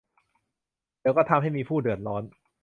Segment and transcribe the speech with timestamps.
[1.01, 2.23] แต่ก็ทำให้มีผู้เดือดร้อน